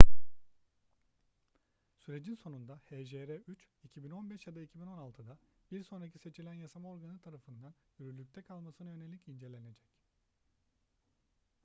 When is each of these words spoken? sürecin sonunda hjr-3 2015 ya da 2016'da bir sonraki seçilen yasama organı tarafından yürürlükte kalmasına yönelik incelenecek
sürecin 1.97 2.35
sonunda 2.35 2.77
hjr-3 2.89 3.57
2015 3.83 4.47
ya 4.47 4.55
da 4.55 4.61
2016'da 4.61 5.37
bir 5.71 5.83
sonraki 5.83 6.19
seçilen 6.19 6.53
yasama 6.53 6.91
organı 6.91 7.19
tarafından 7.19 7.73
yürürlükte 7.97 8.41
kalmasına 8.41 8.89
yönelik 8.89 9.27
incelenecek 9.27 9.91